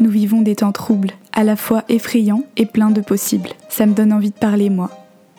[0.00, 3.50] nous vivons des temps troubles, à la fois effrayants et pleins de possibles.
[3.68, 4.90] Ça me donne envie de parler, moi.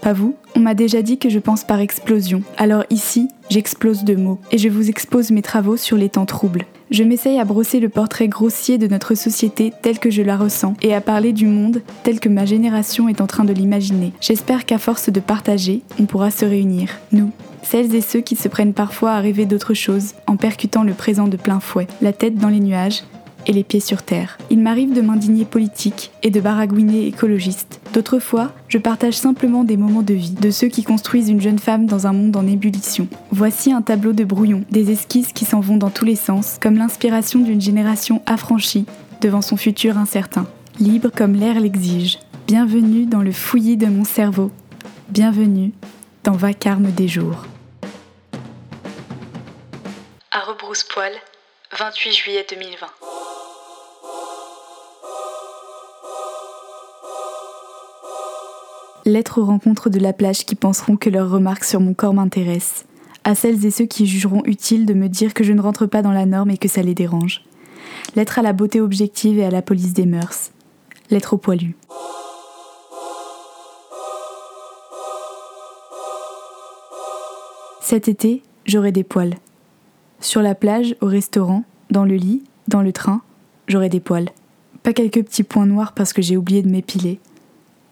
[0.00, 0.36] Pas vous?
[0.54, 2.42] On m'a déjà dit que je pense par explosion.
[2.56, 6.66] Alors ici, j'explose de mots et je vous expose mes travaux sur les temps troubles.
[6.90, 10.74] Je m'essaye à brosser le portrait grossier de notre société tel que je la ressens
[10.82, 14.12] et à parler du monde tel que ma génération est en train de l'imaginer.
[14.20, 17.30] J'espère qu'à force de partager, on pourra se réunir, nous,
[17.62, 21.28] celles et ceux qui se prennent parfois à rêver d'autre chose en percutant le présent
[21.28, 23.02] de plein fouet, la tête dans les nuages
[23.48, 24.38] et les pieds sur terre.
[24.50, 27.80] Il m'arrive de m'indigner politique et de baragouiner écologiste.
[27.94, 31.58] D'autres fois, je partage simplement des moments de vie, de ceux qui construisent une jeune
[31.58, 33.08] femme dans un monde en ébullition.
[33.32, 36.76] Voici un tableau de brouillon, des esquisses qui s'en vont dans tous les sens, comme
[36.76, 38.84] l'inspiration d'une génération affranchie
[39.22, 40.46] devant son futur incertain,
[40.78, 42.18] libre comme l'air l'exige.
[42.46, 44.50] Bienvenue dans le fouillis de mon cerveau.
[45.08, 45.72] Bienvenue
[46.22, 47.46] dans Vacarme des jours.
[50.30, 51.12] À rebrousse-poil,
[51.78, 53.17] 28 juillet 2020.
[59.08, 62.84] Lettre aux rencontres de la plage qui penseront que leurs remarques sur mon corps m'intéressent.
[63.24, 66.02] À celles et ceux qui jugeront utile de me dire que je ne rentre pas
[66.02, 67.42] dans la norme et que ça les dérange.
[68.16, 70.50] Lettre à la beauté objective et à la police des mœurs.
[71.10, 71.74] Lettre au poilu.
[77.80, 79.36] Cet été, j'aurai des poils.
[80.20, 83.22] Sur la plage, au restaurant, dans le lit, dans le train,
[83.68, 84.28] j'aurai des poils.
[84.82, 87.20] Pas quelques petits points noirs parce que j'ai oublié de m'épiler.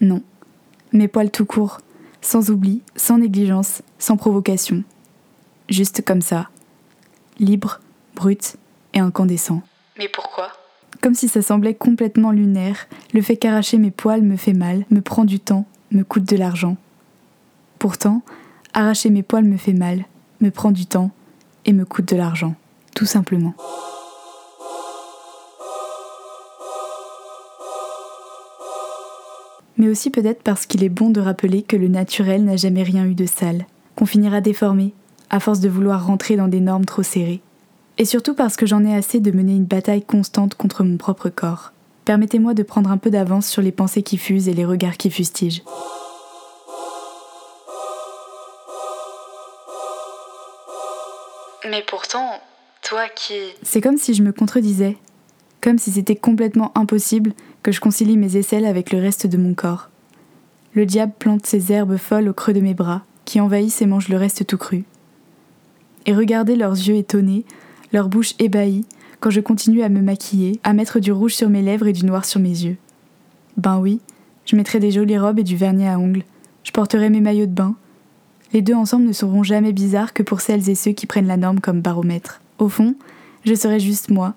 [0.00, 0.22] Non,
[0.92, 1.80] mes poils tout court,
[2.20, 4.84] sans oubli, sans négligence, sans provocation.
[5.68, 6.48] Juste comme ça.
[7.38, 7.80] Libre,
[8.14, 8.56] brut
[8.94, 9.62] et incandescent.
[9.98, 10.48] Mais pourquoi?
[11.02, 15.00] Comme si ça semblait complètement lunaire, le fait qu'arracher mes poils me fait mal, me
[15.00, 16.76] prend du temps, me coûte de l'argent.
[17.78, 18.22] Pourtant,
[18.74, 20.04] arracher mes poils me fait mal,
[20.40, 21.10] me prend du temps
[21.64, 22.54] et me coûte de l'argent,
[22.94, 23.54] tout simplement.
[29.82, 33.04] Mais aussi peut-être parce qu'il est bon de rappeler que le naturel n'a jamais rien
[33.04, 33.66] eu de sale,
[33.96, 34.94] qu'on finira déformé,
[35.28, 37.40] à force de vouloir rentrer dans des normes trop serrées.
[37.98, 41.30] Et surtout parce que j'en ai assez de mener une bataille constante contre mon propre
[41.30, 41.72] corps.
[42.04, 45.10] Permettez-moi de prendre un peu d'avance sur les pensées qui fusent et les regards qui
[45.10, 45.64] fustigent.
[51.68, 52.38] Mais pourtant,
[52.82, 53.34] toi qui...
[53.64, 54.96] C'est comme si je me contredisais,
[55.60, 59.54] comme si c'était complètement impossible que je concilie mes aisselles avec le reste de mon
[59.54, 59.90] corps.
[60.74, 64.08] Le diable plante ses herbes folles au creux de mes bras, qui envahissent et mangent
[64.08, 64.84] le reste tout cru.
[66.06, 67.44] Et regardez leurs yeux étonnés,
[67.92, 68.84] leurs bouches ébahies,
[69.20, 72.04] quand je continue à me maquiller, à mettre du rouge sur mes lèvres et du
[72.04, 72.76] noir sur mes yeux.
[73.56, 74.00] Ben oui,
[74.46, 76.24] je mettrai des jolies robes et du vernis à ongles.
[76.64, 77.76] Je porterai mes maillots de bain.
[78.52, 81.36] Les deux ensemble ne seront jamais bizarres que pour celles et ceux qui prennent la
[81.36, 82.40] norme comme baromètre.
[82.58, 82.96] Au fond,
[83.44, 84.34] je serai juste moi,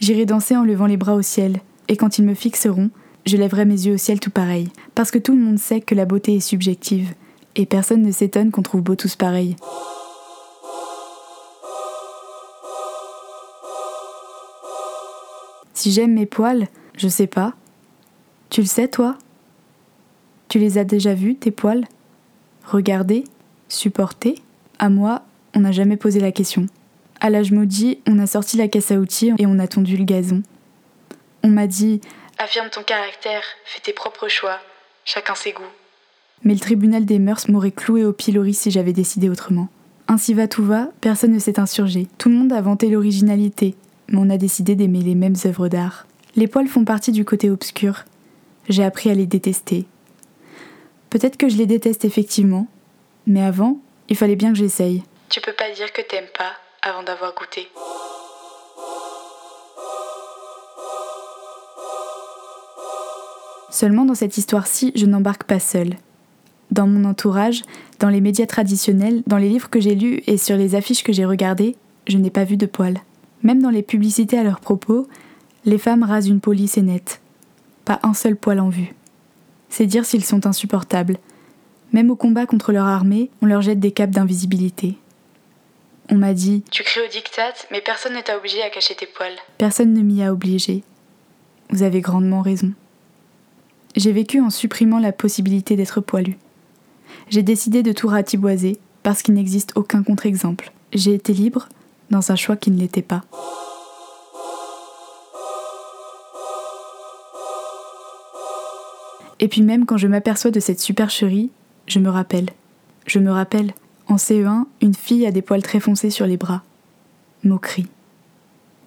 [0.00, 2.90] J'irai danser en levant les bras au ciel, et quand ils me fixeront,
[3.26, 5.94] je lèverai mes yeux au ciel tout pareil, parce que tout le monde sait que
[5.94, 7.14] la beauté est subjective,
[7.56, 9.56] et personne ne s'étonne qu'on trouve beau tous pareils.
[15.74, 17.54] Si j'aime mes poils, je sais pas.
[18.50, 19.16] Tu le sais, toi?
[20.48, 21.86] Tu les as déjà vus, tes poils?
[22.66, 23.24] Regardés
[23.68, 24.34] Supportés
[24.78, 25.22] À moi,
[25.54, 26.66] on n'a jamais posé la question.
[27.20, 30.04] À l'âge maudit, on a sorti la caisse à outils et on a tondu le
[30.04, 30.42] gazon.
[31.42, 32.00] On m'a dit
[32.38, 34.58] Affirme ton caractère, fais tes propres choix,
[35.04, 35.62] chacun ses goûts.
[36.42, 39.68] Mais le tribunal des mœurs m'aurait cloué au pilori si j'avais décidé autrement.
[40.08, 42.08] Ainsi va tout va, personne ne s'est insurgé.
[42.18, 43.76] Tout le monde a vanté l'originalité,
[44.08, 46.06] mais on a décidé d'aimer les mêmes œuvres d'art.
[46.34, 48.04] Les poils font partie du côté obscur.
[48.68, 49.86] J'ai appris à les détester.
[51.10, 52.68] Peut-être que je les déteste effectivement,
[53.26, 55.02] mais avant, il fallait bien que j'essaye.
[55.28, 56.52] Tu peux pas dire que t'aimes pas,
[56.82, 57.68] avant d'avoir goûté.
[63.70, 65.94] Seulement dans cette histoire-ci, je n'embarque pas seule.
[66.70, 67.62] Dans mon entourage,
[67.98, 71.12] dans les médias traditionnels, dans les livres que j'ai lus et sur les affiches que
[71.12, 73.00] j'ai regardées, je n'ai pas vu de poils.
[73.42, 75.08] Même dans les publicités à leur propos,
[75.64, 77.20] les femmes rasent une lisse et nette.
[77.84, 78.94] Pas un seul poil en vue.
[79.68, 81.18] C'est dire s'ils sont insupportables.
[81.92, 84.96] Même au combat contre leur armée, on leur jette des capes d'invisibilité.
[86.10, 89.06] On m'a dit Tu cries au diktat, mais personne ne t'a obligé à cacher tes
[89.06, 89.36] poils.
[89.58, 90.82] Personne ne m'y a obligé.
[91.70, 92.72] Vous avez grandement raison.
[93.96, 96.38] J'ai vécu en supprimant la possibilité d'être poilu.
[97.28, 100.72] J'ai décidé de tout ratiboiser parce qu'il n'existe aucun contre-exemple.
[100.92, 101.68] J'ai été libre
[102.10, 103.22] dans un choix qui ne l'était pas.
[109.40, 111.50] Et puis même quand je m'aperçois de cette supercherie,
[111.86, 112.50] je me rappelle.
[113.06, 113.72] Je me rappelle
[114.06, 116.62] en CE1, une fille a des poils très foncés sur les bras.
[117.44, 117.86] Moquerie.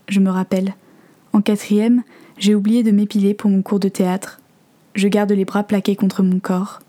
[0.09, 0.75] Je me rappelle.
[1.31, 2.03] En quatrième,
[2.37, 4.41] j'ai oublié de m'épiler pour mon cours de théâtre.
[4.95, 6.79] Je garde les bras plaqués contre mon corps.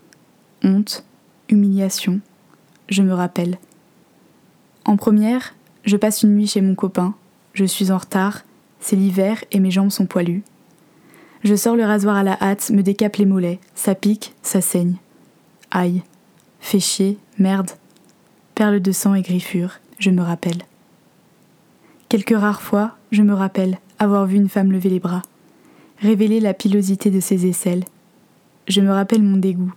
[0.63, 1.03] Honte,
[1.49, 2.19] humiliation,
[2.89, 3.57] je me rappelle.
[4.85, 7.15] En première, je passe une nuit chez mon copain.
[7.53, 8.43] Je suis en retard,
[8.79, 10.43] c'est l'hiver et mes jambes sont poilues.
[11.43, 13.59] Je sors le rasoir à la hâte, me décape les mollets.
[13.75, 14.95] Ça pique, ça saigne.
[15.71, 16.03] Aïe.
[16.59, 17.71] Fait chier, merde.
[18.55, 20.63] Perles de sang et griffures, je me rappelle.
[22.09, 25.21] Quelques rares fois, je me rappelle avoir vu une femme lever les bras,
[25.99, 27.85] révéler la pilosité de ses aisselles.
[28.67, 29.73] Je me rappelle mon dégoût.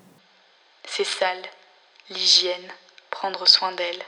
[0.87, 1.43] C'est sale.
[2.11, 2.55] L'hygiène.
[3.11, 4.02] Prendre soin d'elle.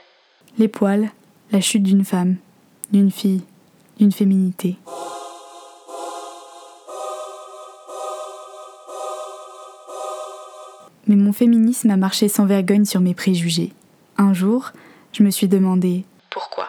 [0.57, 1.11] Les poils,
[1.51, 2.37] la chute d'une femme,
[2.91, 3.43] d'une fille,
[3.99, 4.77] d'une féminité.
[11.07, 13.73] Mais mon féminisme a marché sans vergogne sur mes préjugés.
[14.17, 14.71] Un jour,
[15.13, 16.67] je me suis demandé Pourquoi?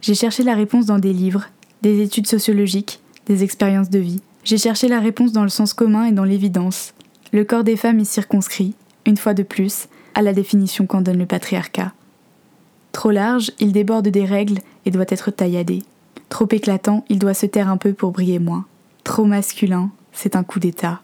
[0.00, 1.44] J'ai cherché la réponse dans des livres,
[1.82, 4.22] des études sociologiques, des expériences de vie.
[4.44, 6.94] J'ai cherché la réponse dans le sens commun et dans l'évidence.
[7.32, 8.74] Le corps des femmes est circonscrit,
[9.06, 11.92] une fois de plus, à la définition qu'en donne le patriarcat.
[12.92, 15.84] Trop large, il déborde des règles et doit être tailladé.
[16.28, 18.64] Trop éclatant, il doit se taire un peu pour briller moins.
[19.04, 21.02] Trop masculin, c'est un coup d'état.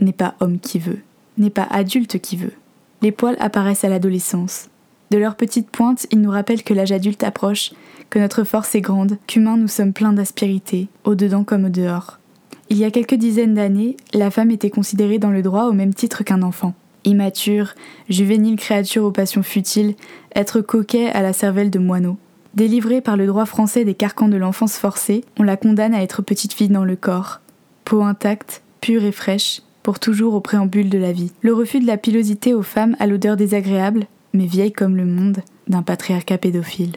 [0.00, 1.00] N'est pas homme qui veut,
[1.36, 2.52] n'est pas adulte qui veut.
[3.00, 4.68] Les poils apparaissent à l'adolescence.
[5.10, 7.72] De leur petite pointe, ils nous rappellent que l'âge adulte approche,
[8.10, 12.17] que notre force est grande, qu'humains nous sommes pleins d'aspérité, au dedans comme au dehors.
[12.70, 15.94] Il y a quelques dizaines d'années, la femme était considérée dans le droit au même
[15.94, 16.74] titre qu'un enfant.
[17.04, 17.74] Immature,
[18.10, 19.94] juvénile créature aux passions futiles,
[20.36, 22.18] être coquet à la cervelle de moineau.
[22.54, 26.22] Délivrée par le droit français des carcans de l'enfance forcée, on la condamne à être
[26.22, 27.40] petite fille dans le corps.
[27.84, 31.32] Peau intacte, pure et fraîche, pour toujours au préambule de la vie.
[31.40, 35.38] Le refus de la pilosité aux femmes à l'odeur désagréable, mais vieille comme le monde,
[35.68, 36.96] d'un patriarcat pédophile.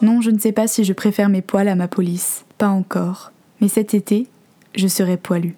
[0.00, 2.44] Non, je ne sais pas si je préfère mes poils à ma police.
[2.56, 3.32] Pas encore.
[3.60, 4.28] Mais cet été,
[4.76, 5.56] je serai poilu.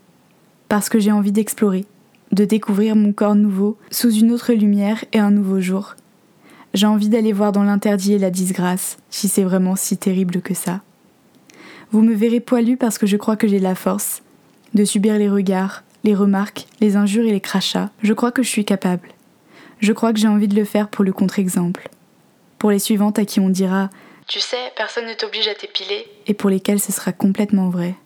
[0.69, 1.84] Parce que j'ai envie d'explorer,
[2.32, 5.94] de découvrir mon corps nouveau sous une autre lumière et un nouveau jour.
[6.72, 10.54] J'ai envie d'aller voir dans l'interdit et la disgrâce, si c'est vraiment si terrible que
[10.54, 10.81] ça.
[11.90, 14.22] Vous me verrez poilu parce que je crois que j'ai la force
[14.75, 17.90] de subir les regards, les remarques, les injures et les crachats.
[18.02, 19.08] Je crois que je suis capable.
[19.81, 21.90] Je crois que j'ai envie de le faire pour le contre-exemple.
[22.58, 23.90] Pour les suivantes à qui on dira
[24.30, 26.06] Tu sais, personne ne t'oblige à t'épiler.
[26.28, 27.96] et pour lesquelles ce sera complètement vrai.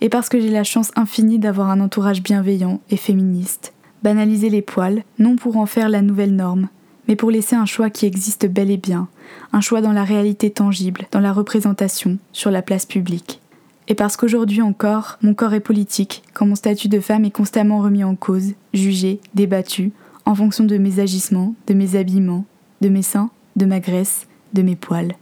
[0.00, 3.74] Et parce que j'ai la chance infinie d'avoir un entourage bienveillant et féministe.
[4.02, 6.70] Banaliser les poils, non pour en faire la nouvelle norme,
[7.06, 9.08] mais pour laisser un choix qui existe bel et bien,
[9.52, 13.42] un choix dans la réalité tangible, dans la représentation, sur la place publique.
[13.88, 17.82] Et parce qu'aujourd'hui encore, mon corps est politique, quand mon statut de femme est constamment
[17.82, 19.92] remis en cause, jugé, débattu,
[20.24, 22.46] en fonction de mes agissements, de mes habillements,
[22.80, 25.14] de mes seins, de ma graisse, de mes poils.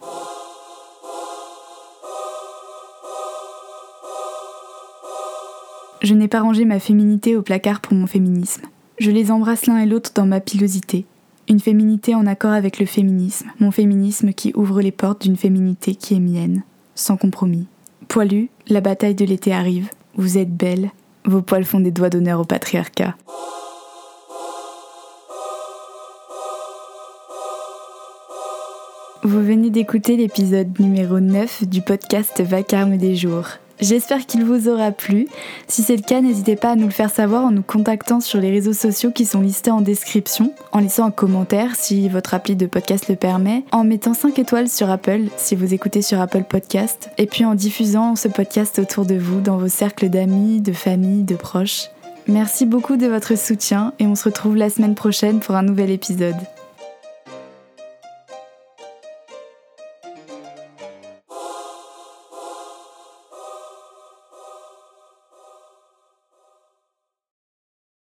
[6.02, 8.62] Je n'ai pas rangé ma féminité au placard pour mon féminisme.
[8.98, 11.04] Je les embrasse l'un et l'autre dans ma pilosité.
[11.48, 15.94] Une féminité en accord avec le féminisme, mon féminisme qui ouvre les portes d'une féminité
[15.94, 16.62] qui est mienne,
[16.94, 17.66] sans compromis.
[18.08, 19.90] Poilu, la bataille de l'été arrive.
[20.16, 20.90] Vous êtes belle,
[21.24, 23.14] vos poils font des doigts d'honneur au patriarcat.
[29.22, 33.48] Vous venez d'écouter l'épisode numéro 9 du podcast Vacarme des jours.
[33.78, 35.28] J'espère qu'il vous aura plu.
[35.68, 38.40] Si c'est le cas, n'hésitez pas à nous le faire savoir en nous contactant sur
[38.40, 42.56] les réseaux sociaux qui sont listés en description, en laissant un commentaire si votre appli
[42.56, 46.44] de podcast le permet, en mettant 5 étoiles sur Apple si vous écoutez sur Apple
[46.48, 50.72] Podcast, et puis en diffusant ce podcast autour de vous, dans vos cercles d'amis, de
[50.72, 51.90] famille, de proches.
[52.26, 55.90] Merci beaucoup de votre soutien et on se retrouve la semaine prochaine pour un nouvel
[55.90, 56.36] épisode.